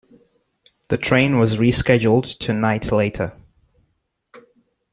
[0.89, 3.39] The train was rescheduled to night later.